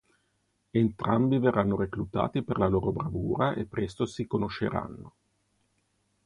[0.71, 5.13] Entrambi verranno reclutati per la loro bravura e presto si conosceranno.